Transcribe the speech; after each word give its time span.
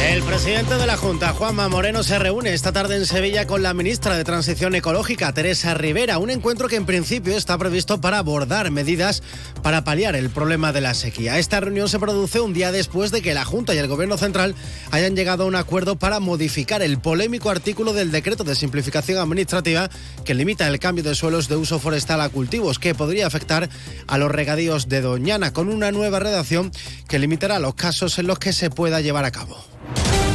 El 0.00 0.22
presidente 0.22 0.76
de 0.76 0.86
la 0.86 0.96
Junta, 0.96 1.32
Juanma 1.32 1.68
Moreno, 1.68 2.04
se 2.04 2.20
reúne 2.20 2.54
esta 2.54 2.72
tarde 2.72 2.94
en 2.94 3.04
Sevilla 3.04 3.48
con 3.48 3.64
la 3.64 3.74
ministra 3.74 4.16
de 4.16 4.22
Transición 4.22 4.76
Ecológica, 4.76 5.32
Teresa 5.32 5.74
Rivera, 5.74 6.18
un 6.18 6.30
encuentro 6.30 6.68
que 6.68 6.76
en 6.76 6.86
principio 6.86 7.36
está 7.36 7.58
previsto 7.58 8.00
para 8.00 8.18
abordar 8.18 8.70
medidas 8.70 9.24
para 9.62 9.82
paliar 9.82 10.14
el 10.14 10.30
problema 10.30 10.72
de 10.72 10.80
la 10.80 10.94
sequía. 10.94 11.38
Esta 11.38 11.58
reunión 11.58 11.88
se 11.88 11.98
produce 11.98 12.40
un 12.40 12.54
día 12.54 12.70
después 12.70 13.10
de 13.10 13.22
que 13.22 13.34
la 13.34 13.44
Junta 13.44 13.74
y 13.74 13.78
el 13.78 13.88
Gobierno 13.88 14.16
Central 14.16 14.54
hayan 14.92 15.16
llegado 15.16 15.42
a 15.42 15.46
un 15.46 15.56
acuerdo 15.56 15.96
para 15.96 16.20
modificar 16.20 16.80
el 16.80 17.00
polémico 17.00 17.50
artículo 17.50 17.92
del 17.92 18.12
decreto 18.12 18.44
de 18.44 18.54
simplificación 18.54 19.18
administrativa 19.18 19.90
que 20.24 20.34
limita 20.34 20.68
el 20.68 20.78
cambio 20.78 21.02
de 21.02 21.16
suelos 21.16 21.48
de 21.48 21.56
uso 21.56 21.80
forestal 21.80 22.20
a 22.20 22.28
cultivos, 22.28 22.78
que 22.78 22.94
podría 22.94 23.26
afectar 23.26 23.68
a 24.06 24.18
los 24.18 24.30
regadíos 24.30 24.88
de 24.88 25.00
Doñana, 25.00 25.52
con 25.52 25.68
una 25.68 25.90
nueva 25.90 26.20
redacción 26.20 26.70
que 27.08 27.18
limitará 27.18 27.58
los 27.58 27.74
casos 27.74 28.18
en 28.20 28.28
los 28.28 28.38
que 28.38 28.52
se 28.52 28.70
pueda 28.70 29.00
llevar 29.00 29.24
a 29.24 29.32
cabo. 29.32 29.77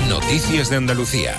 Noticias 0.10 0.70
de 0.70 0.76
Andalucía. 0.76 1.38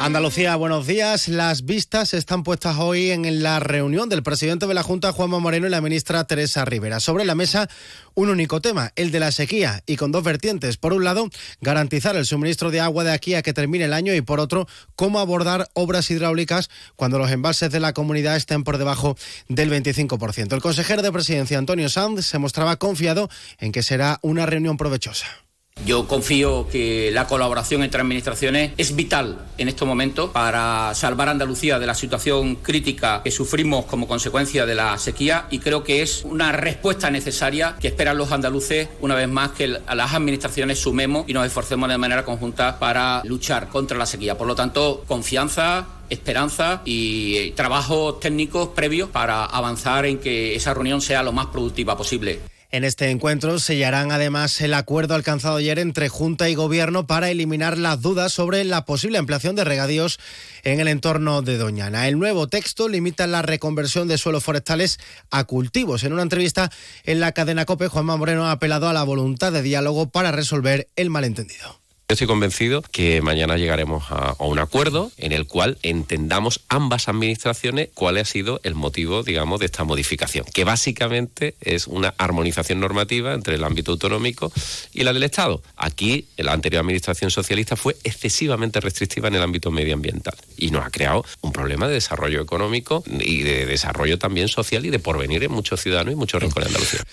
Andalucía, 0.00 0.54
buenos 0.54 0.86
días. 0.86 1.26
Las 1.26 1.64
vistas 1.64 2.14
están 2.14 2.44
puestas 2.44 2.76
hoy 2.78 3.10
en 3.10 3.42
la 3.42 3.58
reunión 3.58 4.08
del 4.08 4.22
presidente 4.22 4.66
de 4.66 4.74
la 4.74 4.84
Junta, 4.84 5.12
Juanma 5.12 5.40
Moreno, 5.40 5.66
y 5.66 5.70
la 5.70 5.80
ministra 5.80 6.24
Teresa 6.24 6.64
Rivera. 6.64 7.00
Sobre 7.00 7.24
la 7.24 7.34
mesa, 7.34 7.68
un 8.14 8.28
único 8.30 8.60
tema, 8.60 8.92
el 8.94 9.10
de 9.10 9.18
la 9.18 9.32
sequía, 9.32 9.82
y 9.86 9.96
con 9.96 10.12
dos 10.12 10.22
vertientes. 10.22 10.76
Por 10.76 10.92
un 10.92 11.02
lado, 11.02 11.28
garantizar 11.60 12.14
el 12.14 12.26
suministro 12.26 12.70
de 12.70 12.80
agua 12.80 13.02
de 13.02 13.12
aquí 13.12 13.34
a 13.34 13.42
que 13.42 13.52
termine 13.52 13.86
el 13.86 13.92
año, 13.92 14.14
y 14.14 14.20
por 14.20 14.38
otro, 14.38 14.68
cómo 14.94 15.18
abordar 15.18 15.68
obras 15.74 16.10
hidráulicas 16.10 16.70
cuando 16.94 17.18
los 17.18 17.30
embalses 17.32 17.72
de 17.72 17.80
la 17.80 17.92
comunidad 17.92 18.36
estén 18.36 18.62
por 18.62 18.78
debajo 18.78 19.16
del 19.48 19.68
25%. 19.70 20.52
El 20.54 20.62
consejero 20.62 21.02
de 21.02 21.12
presidencia, 21.12 21.58
Antonio 21.58 21.88
Sanz, 21.88 22.24
se 22.24 22.38
mostraba 22.38 22.76
confiado 22.76 23.28
en 23.58 23.72
que 23.72 23.82
será 23.82 24.20
una 24.22 24.46
reunión 24.46 24.76
provechosa. 24.76 25.47
Yo 25.86 26.06
confío 26.06 26.68
que 26.68 27.10
la 27.12 27.26
colaboración 27.26 27.82
entre 27.82 28.00
administraciones 28.00 28.72
es 28.76 28.96
vital 28.96 29.38
en 29.58 29.68
estos 29.68 29.86
momentos 29.86 30.30
para 30.30 30.92
salvar 30.94 31.28
a 31.28 31.30
Andalucía 31.30 31.78
de 31.78 31.86
la 31.86 31.94
situación 31.94 32.56
crítica 32.56 33.22
que 33.22 33.30
sufrimos 33.30 33.86
como 33.86 34.08
consecuencia 34.08 34.66
de 34.66 34.74
la 34.74 34.98
sequía 34.98 35.46
y 35.50 35.60
creo 35.60 35.84
que 35.84 36.02
es 36.02 36.24
una 36.24 36.52
respuesta 36.52 37.10
necesaria 37.10 37.76
que 37.80 37.88
esperan 37.88 38.18
los 38.18 38.32
andaluces 38.32 38.88
una 39.00 39.14
vez 39.14 39.28
más 39.28 39.52
que 39.52 39.68
las 39.68 40.12
administraciones 40.12 40.78
sumemos 40.80 41.24
y 41.28 41.32
nos 41.32 41.46
esforcemos 41.46 41.88
de 41.88 41.98
manera 41.98 42.24
conjunta 42.24 42.78
para 42.78 43.22
luchar 43.24 43.68
contra 43.68 43.96
la 43.96 44.06
sequía. 44.06 44.36
Por 44.36 44.46
lo 44.46 44.54
tanto, 44.54 45.04
confianza, 45.06 45.86
esperanza 46.10 46.82
y 46.84 47.52
trabajos 47.52 48.20
técnicos 48.20 48.68
previos 48.68 49.08
para 49.10 49.44
avanzar 49.44 50.06
en 50.06 50.18
que 50.18 50.54
esa 50.54 50.74
reunión 50.74 51.00
sea 51.00 51.22
lo 51.22 51.32
más 51.32 51.46
productiva 51.46 51.96
posible. 51.96 52.57
En 52.70 52.84
este 52.84 53.08
encuentro 53.08 53.58
sellarán 53.58 54.12
además 54.12 54.60
el 54.60 54.74
acuerdo 54.74 55.14
alcanzado 55.14 55.56
ayer 55.56 55.78
entre 55.78 56.10
Junta 56.10 56.50
y 56.50 56.54
Gobierno 56.54 57.06
para 57.06 57.30
eliminar 57.30 57.78
las 57.78 58.02
dudas 58.02 58.30
sobre 58.30 58.62
la 58.64 58.84
posible 58.84 59.16
ampliación 59.16 59.56
de 59.56 59.64
regadíos 59.64 60.20
en 60.64 60.78
el 60.78 60.88
entorno 60.88 61.40
de 61.40 61.56
Doñana. 61.56 62.08
El 62.08 62.18
nuevo 62.18 62.46
texto 62.46 62.86
limita 62.86 63.26
la 63.26 63.40
reconversión 63.40 64.06
de 64.06 64.18
suelos 64.18 64.44
forestales 64.44 65.00
a 65.30 65.44
cultivos. 65.44 66.04
En 66.04 66.12
una 66.12 66.20
entrevista 66.20 66.70
en 67.04 67.20
la 67.20 67.32
cadena 67.32 67.64
COPE, 67.64 67.88
Juanma 67.88 68.18
Moreno 68.18 68.44
ha 68.44 68.52
apelado 68.52 68.86
a 68.86 68.92
la 68.92 69.02
voluntad 69.02 69.50
de 69.50 69.62
diálogo 69.62 70.10
para 70.10 70.30
resolver 70.30 70.88
el 70.94 71.08
malentendido. 71.08 71.77
Estoy 72.10 72.26
convencido 72.26 72.80
que 72.80 73.20
mañana 73.20 73.58
llegaremos 73.58 74.04
a, 74.08 74.34
un 74.38 74.58
acuerdo 74.58 75.12
en 75.18 75.32
el 75.32 75.46
cual 75.46 75.76
entendamos 75.82 76.62
ambas 76.70 77.06
administraciones 77.06 77.90
cuál 77.92 78.16
ha 78.16 78.24
sido 78.24 78.62
el 78.62 78.74
motivo, 78.74 79.22
digamos, 79.22 79.60
de 79.60 79.66
esta 79.66 79.84
modificación, 79.84 80.46
que 80.54 80.64
básicamente 80.64 81.54
es 81.60 81.86
una 81.86 82.14
armonización 82.16 82.80
normativa 82.80 83.34
entre 83.34 83.56
el 83.56 83.64
ámbito 83.64 83.92
autonómico 83.92 84.50
y 84.94 85.04
la 85.04 85.12
del 85.12 85.24
Estado. 85.24 85.62
Aquí, 85.76 86.28
la 86.38 86.54
anterior 86.54 86.80
administración 86.80 87.30
socialista 87.30 87.76
fue 87.76 87.94
excesivamente 88.04 88.80
restrictiva 88.80 89.28
en 89.28 89.34
el 89.34 89.42
ámbito 89.42 89.70
medioambiental 89.70 90.34
y 90.56 90.70
nos 90.70 90.86
ha 90.86 90.90
creado 90.90 91.26
un 91.42 91.52
problema 91.52 91.88
de 91.88 91.92
desarrollo 91.92 92.40
económico 92.40 93.04
y 93.20 93.42
de 93.42 93.66
desarrollo 93.66 94.18
también 94.18 94.48
social 94.48 94.86
y 94.86 94.88
de 94.88 94.98
porvenir 94.98 95.44
en 95.44 95.52
muchos 95.52 95.82
ciudadanos 95.82 96.14
y 96.14 96.16
muchos 96.16 96.40
rincones 96.40 96.70
de 96.70 96.74
Andalucía. 96.74 97.04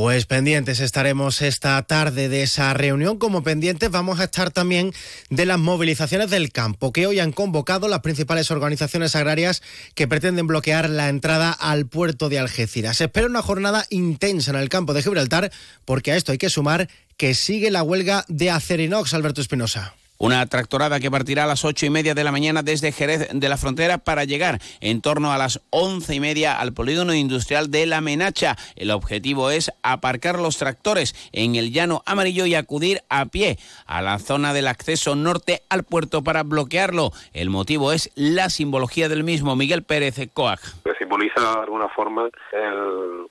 Pues 0.00 0.24
pendientes 0.24 0.80
estaremos 0.80 1.42
esta 1.42 1.82
tarde 1.82 2.30
de 2.30 2.42
esa 2.42 2.72
reunión. 2.72 3.18
Como 3.18 3.42
pendientes 3.42 3.90
vamos 3.90 4.18
a 4.18 4.24
estar 4.24 4.50
también 4.50 4.94
de 5.28 5.44
las 5.44 5.58
movilizaciones 5.58 6.30
del 6.30 6.52
campo 6.52 6.90
que 6.90 7.06
hoy 7.06 7.20
han 7.20 7.32
convocado 7.32 7.86
las 7.86 8.00
principales 8.00 8.50
organizaciones 8.50 9.14
agrarias 9.14 9.62
que 9.94 10.08
pretenden 10.08 10.46
bloquear 10.46 10.88
la 10.88 11.10
entrada 11.10 11.52
al 11.52 11.86
puerto 11.86 12.30
de 12.30 12.38
Algeciras. 12.38 12.96
Se 12.96 13.04
espera 13.04 13.26
una 13.26 13.42
jornada 13.42 13.84
intensa 13.90 14.52
en 14.52 14.56
el 14.56 14.70
campo 14.70 14.94
de 14.94 15.02
Gibraltar 15.02 15.52
porque 15.84 16.12
a 16.12 16.16
esto 16.16 16.32
hay 16.32 16.38
que 16.38 16.48
sumar 16.48 16.88
que 17.18 17.34
sigue 17.34 17.70
la 17.70 17.82
huelga 17.82 18.24
de 18.26 18.48
Acerinox, 18.48 19.12
Alberto 19.12 19.42
Espinosa. 19.42 19.92
Una 20.22 20.44
tractorada 20.44 21.00
que 21.00 21.10
partirá 21.10 21.44
a 21.44 21.46
las 21.46 21.64
ocho 21.64 21.86
y 21.86 21.90
media 21.90 22.14
de 22.14 22.24
la 22.24 22.30
mañana 22.30 22.62
desde 22.62 22.92
Jerez 22.92 23.30
de 23.32 23.48
la 23.48 23.56
Frontera 23.56 23.96
para 23.96 24.24
llegar 24.24 24.58
en 24.82 25.00
torno 25.00 25.32
a 25.32 25.38
las 25.38 25.62
once 25.70 26.14
y 26.14 26.20
media 26.20 26.60
al 26.60 26.74
polígono 26.74 27.14
industrial 27.14 27.70
de 27.70 27.86
La 27.86 28.02
Menacha. 28.02 28.54
El 28.76 28.90
objetivo 28.90 29.50
es 29.50 29.72
aparcar 29.82 30.38
los 30.38 30.58
tractores 30.58 31.14
en 31.32 31.54
el 31.54 31.72
llano 31.72 32.02
amarillo 32.04 32.44
y 32.44 32.54
acudir 32.54 33.00
a 33.08 33.24
pie 33.24 33.58
a 33.86 34.02
la 34.02 34.18
zona 34.18 34.52
del 34.52 34.66
acceso 34.66 35.16
norte 35.16 35.62
al 35.70 35.84
puerto 35.84 36.22
para 36.22 36.42
bloquearlo. 36.42 37.12
El 37.32 37.48
motivo 37.48 37.90
es 37.90 38.12
la 38.14 38.50
simbología 38.50 39.08
del 39.08 39.24
mismo. 39.24 39.56
Miguel 39.56 39.84
Pérez 39.84 40.16
Coag. 40.34 40.60
simboliza 40.98 41.40
de 41.40 41.60
alguna 41.60 41.88
forma 41.88 42.28
el 42.52 43.26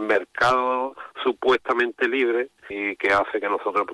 mercado 0.00 0.94
supuestamente 1.22 2.08
libre 2.08 2.48
y 2.68 2.96
que 2.96 3.08
hace 3.08 3.40
que 3.40 3.48
nosotros 3.48 3.86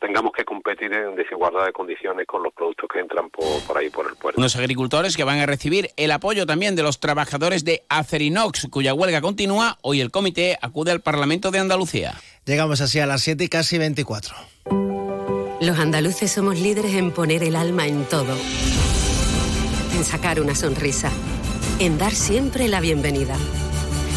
tengamos 0.00 0.32
que 0.32 0.44
competir 0.44 0.92
en 0.92 1.16
desigualdad 1.16 1.66
de 1.66 1.72
condiciones 1.72 2.26
con 2.26 2.42
los 2.42 2.52
productos 2.52 2.88
que 2.92 3.00
entran 3.00 3.30
por, 3.30 3.76
ahí 3.76 3.90
por 3.90 4.06
el 4.06 4.16
puerto. 4.16 4.38
Unos 4.38 4.56
agricultores 4.56 5.16
que 5.16 5.24
van 5.24 5.38
a 5.38 5.46
recibir 5.46 5.90
el 5.96 6.10
apoyo 6.10 6.46
también 6.46 6.76
de 6.76 6.82
los 6.82 7.00
trabajadores 7.00 7.64
de 7.64 7.84
Acerinox, 7.88 8.68
cuya 8.70 8.94
huelga 8.94 9.20
continúa. 9.20 9.78
Hoy 9.82 10.00
el 10.00 10.10
comité 10.10 10.58
acude 10.60 10.92
al 10.92 11.00
Parlamento 11.00 11.50
de 11.50 11.58
Andalucía. 11.58 12.14
Llegamos 12.44 12.80
así 12.80 13.00
a 13.00 13.06
las 13.06 13.22
7 13.22 13.44
y 13.44 13.48
casi 13.48 13.78
24. 13.78 14.34
Los 15.60 15.78
andaluces 15.78 16.30
somos 16.30 16.58
líderes 16.58 16.94
en 16.94 17.10
poner 17.10 17.42
el 17.42 17.56
alma 17.56 17.86
en 17.86 18.04
todo. 18.04 18.36
En 19.96 20.04
sacar 20.04 20.40
una 20.40 20.54
sonrisa. 20.54 21.10
En 21.80 21.98
dar 21.98 22.12
siempre 22.12 22.68
la 22.68 22.80
bienvenida. 22.80 23.36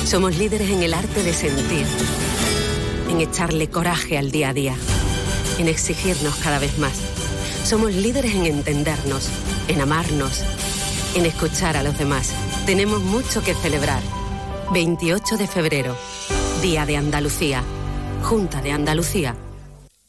Somos 0.06 0.38
líderes 0.38 0.69
en 0.69 0.84
el 0.84 0.94
arte 0.94 1.23
de 1.23 1.34
sentir 1.34 1.85
en 3.12 3.19
echarle 3.19 3.69
coraje 3.69 4.17
al 4.17 4.31
día 4.31 4.50
a 4.50 4.53
día, 4.53 4.75
en 5.59 5.67
exigirnos 5.67 6.35
cada 6.38 6.59
vez 6.59 6.78
más. 6.78 6.94
Somos 7.66 7.94
líderes 7.94 8.34
en 8.34 8.45
entendernos, 8.45 9.29
en 9.67 9.81
amarnos, 9.81 10.41
en 11.16 11.25
escuchar 11.25 11.75
a 11.75 11.84
los 11.84 11.97
demás. 11.97 12.31
Tenemos 12.66 13.01
mucho 13.01 13.44
que 13.44 13.53
celebrar. 13.53 14.01
28 14.73 15.35
de 15.38 15.47
febrero, 15.47 15.97
Día 16.61 16.85
de 16.85 16.95
Andalucía, 16.95 17.63
Junta 18.23 18.61
de 18.61 18.72
Andalucía. 18.72 19.35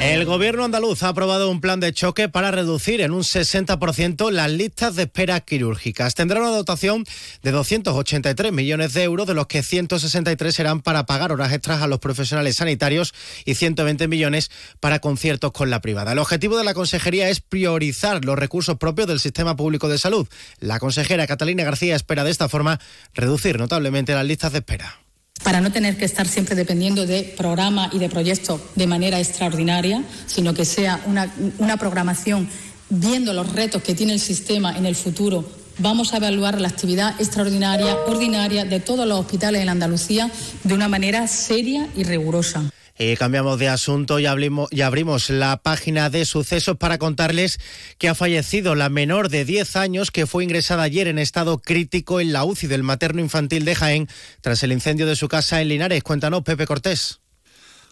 El 0.00 0.24
gobierno 0.26 0.64
andaluz 0.64 1.02
ha 1.02 1.08
aprobado 1.08 1.50
un 1.50 1.60
plan 1.60 1.80
de 1.80 1.92
choque 1.92 2.28
para 2.28 2.52
reducir 2.52 3.00
en 3.00 3.10
un 3.10 3.22
60% 3.22 4.30
las 4.30 4.48
listas 4.48 4.94
de 4.94 5.02
espera 5.02 5.40
quirúrgicas. 5.40 6.14
Tendrá 6.14 6.38
una 6.38 6.50
dotación 6.50 7.04
de 7.42 7.50
283 7.50 8.52
millones 8.52 8.94
de 8.94 9.02
euros, 9.02 9.26
de 9.26 9.34
los 9.34 9.48
que 9.48 9.64
163 9.64 10.54
serán 10.54 10.82
para 10.82 11.04
pagar 11.04 11.32
horas 11.32 11.52
extras 11.52 11.82
a 11.82 11.88
los 11.88 11.98
profesionales 11.98 12.56
sanitarios 12.56 13.12
y 13.44 13.56
120 13.56 14.06
millones 14.06 14.52
para 14.78 15.00
conciertos 15.00 15.50
con 15.50 15.68
la 15.68 15.80
privada. 15.80 16.12
El 16.12 16.20
objetivo 16.20 16.56
de 16.56 16.64
la 16.64 16.74
consejería 16.74 17.28
es 17.28 17.40
priorizar 17.40 18.24
los 18.24 18.38
recursos 18.38 18.78
propios 18.78 19.08
del 19.08 19.18
sistema 19.18 19.56
público 19.56 19.88
de 19.88 19.98
salud. 19.98 20.28
La 20.60 20.78
consejera 20.78 21.26
Catalina 21.26 21.64
García 21.64 21.96
espera 21.96 22.22
de 22.22 22.30
esta 22.30 22.48
forma 22.48 22.78
reducir 23.14 23.58
notablemente 23.58 24.14
las 24.14 24.24
listas 24.24 24.52
de 24.52 24.58
espera. 24.58 25.07
Para 25.48 25.62
no 25.62 25.72
tener 25.72 25.96
que 25.96 26.04
estar 26.04 26.28
siempre 26.28 26.54
dependiendo 26.54 27.06
de 27.06 27.22
programa 27.22 27.88
y 27.90 27.98
de 27.98 28.10
proyectos 28.10 28.60
de 28.74 28.86
manera 28.86 29.18
extraordinaria, 29.18 30.04
sino 30.26 30.52
que 30.52 30.66
sea 30.66 31.00
una, 31.06 31.32
una 31.56 31.78
programación 31.78 32.46
viendo 32.90 33.32
los 33.32 33.50
retos 33.54 33.82
que 33.82 33.94
tiene 33.94 34.12
el 34.12 34.20
sistema 34.20 34.76
en 34.76 34.84
el 34.84 34.94
futuro 34.94 35.48
vamos 35.78 36.12
a 36.12 36.18
evaluar 36.18 36.60
la 36.60 36.68
actividad 36.68 37.18
extraordinaria, 37.18 37.96
ordinaria 38.06 38.66
de 38.66 38.78
todos 38.78 39.08
los 39.08 39.20
hospitales 39.20 39.62
en 39.62 39.70
Andalucía 39.70 40.30
de 40.64 40.74
una 40.74 40.88
manera 40.88 41.26
seria 41.26 41.88
y 41.96 42.02
rigurosa. 42.02 42.70
Y 42.98 43.16
cambiamos 43.16 43.58
de 43.58 43.68
asunto 43.68 44.18
y, 44.18 44.26
abrimos, 44.26 44.68
y 44.72 44.80
abrimos 44.80 45.30
la 45.30 45.62
página 45.62 46.10
de 46.10 46.24
sucesos 46.24 46.76
para 46.76 46.98
contarles 46.98 47.60
que 47.98 48.08
ha 48.08 48.14
fallecido 48.14 48.74
la 48.74 48.88
menor 48.88 49.28
de 49.28 49.44
10 49.44 49.76
años 49.76 50.10
que 50.10 50.26
fue 50.26 50.42
ingresada 50.42 50.82
ayer 50.82 51.06
en 51.06 51.18
estado 51.18 51.60
crítico 51.60 52.20
en 52.20 52.32
la 52.32 52.44
UCI 52.44 52.66
del 52.66 52.82
materno 52.82 53.20
infantil 53.20 53.64
de 53.64 53.76
Jaén 53.76 54.08
tras 54.40 54.62
el 54.64 54.72
incendio 54.72 55.06
de 55.06 55.14
su 55.14 55.28
casa 55.28 55.60
en 55.60 55.68
Linares. 55.68 56.02
Cuéntanos, 56.02 56.42
Pepe 56.42 56.66
Cortés. 56.66 57.20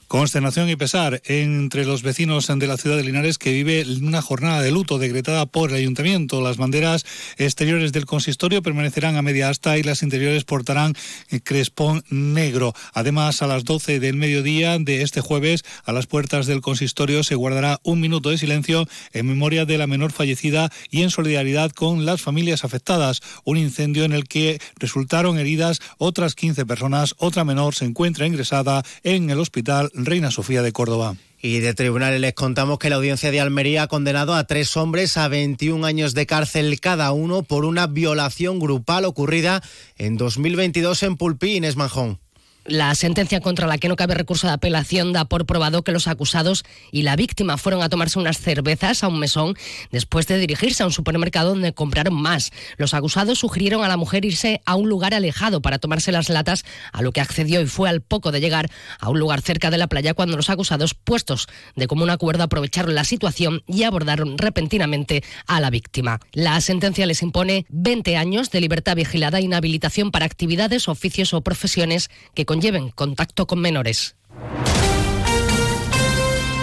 Consternación 0.08 0.70
y 0.70 0.76
pesar 0.76 1.20
entre 1.24 1.84
los 1.84 2.02
vecinos 2.02 2.46
de 2.46 2.66
la 2.68 2.76
ciudad 2.76 2.96
de 2.96 3.02
Linares 3.02 3.38
que 3.38 3.50
vive 3.50 3.84
una 4.00 4.22
jornada 4.22 4.62
de 4.62 4.70
luto 4.70 4.98
decretada 4.98 5.46
por 5.46 5.70
el 5.70 5.76
ayuntamiento. 5.76 6.40
Las 6.40 6.58
banderas 6.58 7.04
exteriores 7.38 7.90
del 7.90 8.06
consistorio 8.06 8.62
permanecerán 8.62 9.16
a 9.16 9.22
media 9.22 9.48
asta 9.48 9.78
y 9.78 9.82
las 9.82 10.04
interiores 10.04 10.44
portarán 10.44 10.94
crespón 11.42 12.04
negro. 12.08 12.72
Además, 12.92 13.42
a 13.42 13.48
las 13.48 13.64
12 13.64 13.98
del 13.98 14.14
mediodía 14.14 14.78
de 14.78 15.02
este 15.02 15.20
jueves, 15.20 15.64
a 15.84 15.92
las 15.92 16.06
puertas 16.06 16.46
del 16.46 16.60
consistorio 16.60 17.24
se 17.24 17.34
guardará 17.34 17.80
un 17.82 18.00
minuto 18.00 18.30
de 18.30 18.38
silencio 18.38 18.86
en 19.12 19.26
memoria 19.26 19.64
de 19.64 19.76
la 19.76 19.88
menor 19.88 20.12
fallecida 20.12 20.70
y 20.88 21.02
en 21.02 21.10
solidaridad 21.10 21.72
con 21.72 22.06
las 22.06 22.22
familias 22.22 22.64
afectadas. 22.64 23.22
Un 23.42 23.56
incendio 23.56 24.04
en 24.04 24.12
el 24.12 24.28
que 24.28 24.60
resultaron 24.76 25.36
heridas 25.36 25.80
otras 25.98 26.36
15 26.36 26.64
personas. 26.64 27.16
Otra 27.18 27.42
menor 27.42 27.74
se 27.74 27.86
encuentra 27.86 28.26
ingresada 28.26 28.84
en 29.02 29.30
el 29.30 29.40
hospital 29.40 29.90
Reina 29.96 30.30
Sofía 30.30 30.62
de 30.62 30.72
Córdoba. 30.72 31.16
Y 31.40 31.60
de 31.60 31.74
tribunales 31.74 32.20
les 32.20 32.34
contamos 32.34 32.78
que 32.78 32.90
la 32.90 32.96
audiencia 32.96 33.30
de 33.30 33.40
Almería 33.40 33.84
ha 33.84 33.88
condenado 33.88 34.34
a 34.34 34.44
tres 34.44 34.76
hombres 34.76 35.16
a 35.16 35.28
21 35.28 35.84
años 35.86 36.14
de 36.14 36.26
cárcel 36.26 36.80
cada 36.80 37.12
uno 37.12 37.42
por 37.42 37.64
una 37.64 37.86
violación 37.86 38.58
grupal 38.58 39.04
ocurrida 39.04 39.62
en 39.96 40.16
2022 40.16 41.02
en 41.02 41.16
Pulpí, 41.16 41.56
Inés 41.56 41.76
Manjón. 41.76 42.18
La 42.68 42.92
sentencia 42.96 43.40
contra 43.40 43.68
la 43.68 43.78
que 43.78 43.88
no 43.88 43.94
cabe 43.94 44.14
recurso 44.14 44.48
de 44.48 44.54
apelación 44.54 45.12
da 45.12 45.24
por 45.24 45.46
probado 45.46 45.84
que 45.84 45.92
los 45.92 46.08
acusados 46.08 46.64
y 46.90 47.02
la 47.02 47.14
víctima 47.14 47.58
fueron 47.58 47.80
a 47.80 47.88
tomarse 47.88 48.18
unas 48.18 48.38
cervezas 48.38 49.04
a 49.04 49.08
un 49.08 49.20
mesón 49.20 49.54
después 49.92 50.26
de 50.26 50.36
dirigirse 50.36 50.82
a 50.82 50.86
un 50.86 50.92
supermercado 50.92 51.50
donde 51.50 51.72
compraron 51.72 52.14
más. 52.14 52.50
Los 52.76 52.92
acusados 52.92 53.38
sugirieron 53.38 53.84
a 53.84 53.88
la 53.88 53.96
mujer 53.96 54.24
irse 54.24 54.62
a 54.64 54.74
un 54.74 54.88
lugar 54.88 55.14
alejado 55.14 55.62
para 55.62 55.78
tomarse 55.78 56.10
las 56.10 56.28
latas, 56.28 56.64
a 56.92 57.02
lo 57.02 57.12
que 57.12 57.20
accedió 57.20 57.60
y 57.60 57.66
fue 57.66 57.88
al 57.88 58.00
poco 58.00 58.32
de 58.32 58.40
llegar 58.40 58.68
a 58.98 59.10
un 59.10 59.20
lugar 59.20 59.42
cerca 59.42 59.70
de 59.70 59.78
la 59.78 59.86
playa 59.86 60.14
cuando 60.14 60.36
los 60.36 60.50
acusados, 60.50 60.94
puestos 60.94 61.46
de 61.76 61.86
común 61.86 62.10
acuerdo, 62.10 62.42
aprovecharon 62.42 62.96
la 62.96 63.04
situación 63.04 63.62
y 63.68 63.84
abordaron 63.84 64.38
repentinamente 64.38 65.22
a 65.46 65.60
la 65.60 65.70
víctima. 65.70 66.18
La 66.32 66.60
sentencia 66.60 67.06
les 67.06 67.22
impone 67.22 67.64
20 67.68 68.16
años 68.16 68.50
de 68.50 68.60
libertad 68.60 68.96
vigilada 68.96 69.38
e 69.38 69.42
inhabilitación 69.42 70.10
para 70.10 70.26
actividades, 70.26 70.88
oficios 70.88 71.32
o 71.32 71.42
profesiones 71.42 72.10
que 72.34 72.44
lleven 72.60 72.90
contacto 72.90 73.46
con 73.46 73.60
menores. 73.60 74.16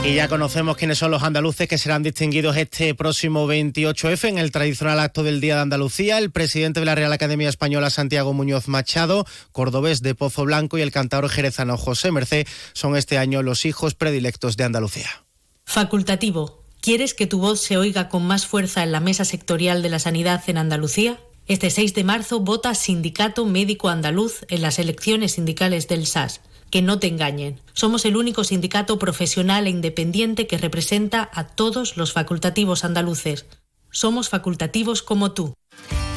Y 0.05 0.15
ya 0.15 0.27
conocemos 0.27 0.75
quiénes 0.75 0.97
son 0.97 1.11
los 1.11 1.23
andaluces 1.23 1.69
que 1.69 1.77
serán 1.77 2.03
distinguidos 2.03 2.57
este 2.57 2.93
próximo 2.93 3.47
28F 3.47 4.27
en 4.27 4.37
el 4.37 4.51
tradicional 4.51 4.99
acto 4.99 5.23
del 5.23 5.39
Día 5.39 5.55
de 5.55 5.61
Andalucía. 5.61 6.17
El 6.17 6.29
presidente 6.29 6.81
de 6.81 6.85
la 6.85 6.93
Real 6.93 7.13
Academia 7.13 7.47
Española, 7.47 7.89
Santiago 7.89 8.33
Muñoz 8.33 8.67
Machado, 8.67 9.25
cordobés 9.53 10.01
de 10.01 10.13
Pozo 10.13 10.43
Blanco 10.43 10.77
y 10.77 10.81
el 10.81 10.91
cantador 10.91 11.29
jerezano 11.29 11.77
José 11.77 12.11
Mercé 12.11 12.45
son 12.73 12.97
este 12.97 13.17
año 13.17 13.43
los 13.43 13.63
hijos 13.63 13.95
predilectos 13.95 14.57
de 14.57 14.65
Andalucía. 14.65 15.09
Facultativo. 15.63 16.65
¿Quieres 16.81 17.13
que 17.13 17.25
tu 17.25 17.39
voz 17.39 17.61
se 17.61 17.77
oiga 17.77 18.09
con 18.09 18.27
más 18.27 18.45
fuerza 18.45 18.83
en 18.83 18.91
la 18.91 18.99
mesa 18.99 19.23
sectorial 19.23 19.81
de 19.81 19.89
la 19.89 19.99
sanidad 19.99 20.43
en 20.47 20.57
Andalucía? 20.57 21.17
Este 21.45 21.69
6 21.69 21.93
de 21.93 22.05
marzo 22.05 22.39
vota 22.39 22.73
Sindicato 22.73 23.45
Médico 23.45 23.89
Andaluz 23.89 24.45
en 24.47 24.61
las 24.61 24.79
elecciones 24.79 25.33
sindicales 25.33 25.89
del 25.89 26.07
SAS. 26.07 26.39
Que 26.69 26.81
no 26.81 26.99
te 26.99 27.07
engañen. 27.07 27.59
Somos 27.73 28.05
el 28.05 28.15
único 28.15 28.43
sindicato 28.45 28.97
profesional 28.97 29.67
e 29.67 29.69
independiente 29.69 30.47
que 30.47 30.57
representa 30.57 31.29
a 31.33 31.45
todos 31.47 31.97
los 31.97 32.13
facultativos 32.13 32.85
andaluces. 32.85 33.45
Somos 33.91 34.29
facultativos 34.29 35.03
como 35.03 35.33
tú. 35.33 35.53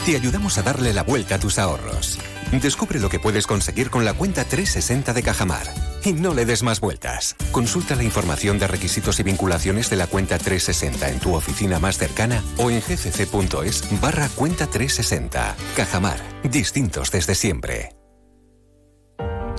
Te 0.07 0.15
ayudamos 0.15 0.57
a 0.59 0.63
darle 0.63 0.95
la 0.95 1.03
vuelta 1.03 1.35
a 1.35 1.41
tus 1.41 1.59
ahorros. 1.59 2.19
Descubre 2.53 3.01
lo 3.01 3.09
que 3.09 3.19
puedes 3.19 3.47
conseguir 3.47 3.91
con 3.91 4.05
la 4.05 4.15
cuenta 4.15 4.45
360 4.45 5.13
de 5.13 5.23
Cajamar. 5.25 5.96
Y 6.07 6.13
no 6.13 6.35
le 6.35 6.45
des 6.45 6.63
más 6.63 6.79
vueltas. 6.79 7.35
Consulta 7.51 7.97
la 7.97 8.05
información 8.05 8.61
de 8.61 8.69
requisitos 8.69 9.19
y 9.19 9.25
vinculaciones 9.25 9.91
de 9.91 9.97
la 9.97 10.07
cuenta 10.07 10.39
360 10.39 11.09
en 11.09 11.19
tu 11.19 11.35
oficina 11.35 11.81
más 11.81 11.99
cercana 11.99 12.45
o 12.59 12.71
en 12.71 12.81
gcc.es 12.81 14.01
barra 14.01 14.29
cuenta 14.37 14.69
360. 14.69 15.57
Cajamar. 15.75 16.21
Distintos 16.45 17.11
desde 17.11 17.35
siempre. 17.35 17.96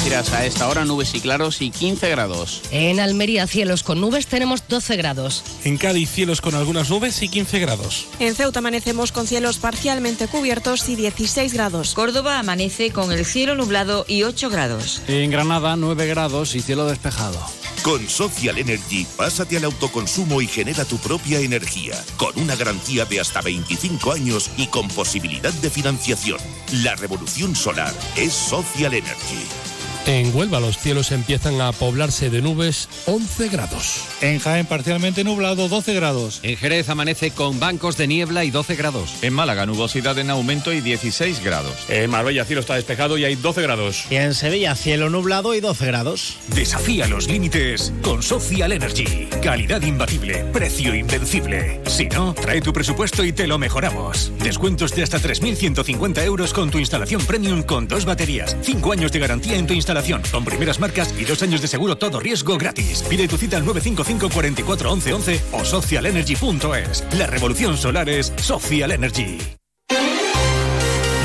Algeciras 0.00 0.32
a 0.32 0.46
esta 0.46 0.66
hora 0.66 0.86
nubes 0.86 1.14
y 1.14 1.20
claros 1.20 1.60
y 1.60 1.70
15 1.70 2.08
grados. 2.08 2.62
En 2.70 3.00
Almería 3.00 3.46
cielos 3.46 3.82
con 3.82 4.00
nubes 4.00 4.26
tenemos 4.26 4.66
12 4.66 4.96
grados. 4.96 5.44
En 5.62 5.76
Cádiz 5.76 6.08
cielos 6.08 6.40
con 6.40 6.54
algunas 6.54 6.88
nubes 6.88 7.20
y 7.22 7.28
15 7.28 7.58
grados. 7.58 8.06
En 8.18 8.34
Ceuta 8.34 8.60
amanecemos 8.60 9.12
con 9.12 9.26
cielos 9.26 9.58
parcialmente 9.58 10.26
cubiertos 10.26 10.88
y 10.88 10.96
16 10.96 11.52
grados. 11.52 11.92
Córdoba 11.92 12.38
amanece 12.38 12.92
con 12.92 13.12
el 13.12 13.26
cielo 13.26 13.56
nublado 13.56 14.06
y 14.08 14.22
8 14.22 14.48
grados. 14.48 15.02
En 15.06 15.30
Granada 15.30 15.76
9 15.76 16.06
grados 16.06 16.54
y 16.54 16.62
cielo 16.62 16.86
despejado. 16.86 17.38
Con 17.82 18.08
Social 18.08 18.56
Energy, 18.56 19.06
pásate 19.18 19.58
al 19.58 19.64
autoconsumo 19.64 20.40
y 20.40 20.46
genera 20.46 20.86
tu 20.86 20.96
propia 20.96 21.40
energía, 21.40 22.02
con 22.16 22.38
una 22.38 22.56
garantía 22.56 23.04
de 23.04 23.20
hasta 23.20 23.42
25 23.42 24.12
años 24.12 24.50
y 24.56 24.66
con 24.68 24.88
posibilidad 24.88 25.52
de 25.52 25.68
financiación. 25.68 26.38
La 26.82 26.96
revolución 26.96 27.54
solar 27.54 27.92
es 28.16 28.32
Social 28.32 28.94
Energy. 28.94 29.69
En 30.10 30.34
Huelva 30.34 30.58
los 30.58 30.76
cielos 30.76 31.12
empiezan 31.12 31.60
a 31.60 31.70
poblarse 31.70 32.30
de 32.30 32.42
nubes 32.42 32.88
11 33.06 33.48
grados. 33.48 34.02
En 34.20 34.40
Jaén 34.40 34.66
parcialmente 34.66 35.22
nublado 35.22 35.68
12 35.68 35.94
grados. 35.94 36.40
En 36.42 36.56
Jerez 36.56 36.88
amanece 36.88 37.30
con 37.30 37.60
bancos 37.60 37.96
de 37.96 38.08
niebla 38.08 38.42
y 38.44 38.50
12 38.50 38.74
grados. 38.74 39.14
En 39.22 39.32
Málaga 39.32 39.66
nubosidad 39.66 40.18
en 40.18 40.30
aumento 40.30 40.72
y 40.72 40.80
16 40.80 41.44
grados. 41.44 41.88
En 41.88 42.10
Marbella 42.10 42.44
cielo 42.44 42.60
está 42.60 42.74
despejado 42.74 43.18
y 43.18 43.24
hay 43.24 43.36
12 43.36 43.62
grados. 43.62 44.06
Y 44.10 44.16
en 44.16 44.34
Sevilla 44.34 44.74
cielo 44.74 45.10
nublado 45.10 45.54
y 45.54 45.60
12 45.60 45.86
grados. 45.86 46.38
Desafía 46.56 47.06
los 47.06 47.28
límites 47.28 47.92
con 48.02 48.24
Social 48.24 48.72
Energy. 48.72 49.28
Calidad 49.40 49.80
imbatible, 49.82 50.44
precio 50.52 50.92
invencible. 50.92 51.82
Si 51.86 52.06
no, 52.06 52.34
trae 52.34 52.60
tu 52.60 52.72
presupuesto 52.72 53.24
y 53.24 53.32
te 53.32 53.46
lo 53.46 53.58
mejoramos. 53.58 54.32
Descuentos 54.42 54.92
de 54.92 55.04
hasta 55.04 55.20
3.150 55.20 56.24
euros 56.24 56.52
con 56.52 56.68
tu 56.68 56.80
instalación 56.80 57.24
premium 57.24 57.62
con 57.62 57.86
dos 57.86 58.04
baterías. 58.04 58.56
5 58.62 58.90
años 58.90 59.12
de 59.12 59.20
garantía 59.20 59.56
en 59.56 59.68
tu 59.68 59.74
instalación 59.74 59.99
con 60.32 60.44
primeras 60.44 60.80
marcas 60.80 61.14
y 61.18 61.24
dos 61.24 61.42
años 61.42 61.60
de 61.60 61.68
seguro 61.68 61.96
todo 61.96 62.20
riesgo 62.20 62.56
gratis. 62.56 63.04
Pide 63.08 63.28
tu 63.28 63.36
cita 63.36 63.56
al 63.58 63.66
955 63.66 64.30
44 64.30 64.92
11 64.92 65.12
11 65.12 65.40
o 65.52 65.64
socialenergy.es. 65.64 67.04
La 67.18 67.26
revolución 67.26 67.76
solar 67.76 68.08
es 68.08 68.32
Social 68.36 68.92
Energy. 68.92 69.38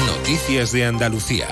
Noticias 0.06 0.72
de 0.74 0.86
Andalucía. 0.86 1.48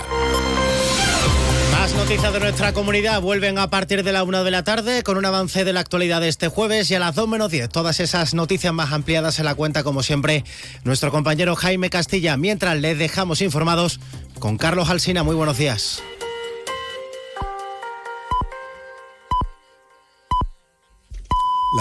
Más 1.72 1.94
noticias 1.94 2.34
de 2.34 2.40
nuestra 2.40 2.74
comunidad 2.74 3.22
vuelven 3.22 3.58
a 3.58 3.70
partir 3.70 4.04
de 4.04 4.12
la 4.12 4.24
una 4.24 4.44
de 4.44 4.52
la 4.52 4.64
tarde 4.64 5.04
con 5.04 5.18
un 5.18 5.26
avance 5.26 5.64
de 5.64 5.74
la 5.74 5.80
actualidad 5.80 6.20
de 6.20 6.28
este 6.28 6.50
jueves 6.50 6.92
y 6.92 6.96
a 6.96 7.00
las 7.00 7.16
2 7.16 7.28
menos 7.30 7.52
10. 7.52 7.70
Todas 7.70 8.02
esas 8.02 8.34
noticias 8.34 8.74
más 8.74 8.92
ampliadas 8.92 9.36
se 9.36 9.44
la 9.44 9.56
cuenta, 9.56 9.84
como 9.84 10.04
siempre, 10.04 10.44
nuestro 10.84 11.12
compañero 11.12 11.56
Jaime 11.56 11.90
Castilla. 11.90 12.36
Mientras 12.36 12.78
les 12.78 12.98
dejamos 12.98 13.42
informados 13.42 14.00
con 14.40 14.58
Carlos 14.58 14.90
Alsina. 14.90 15.24
Muy 15.24 15.36
buenos 15.36 15.58
días. 15.58 16.04